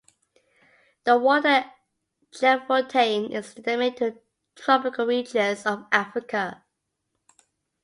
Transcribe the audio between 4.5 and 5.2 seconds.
tropical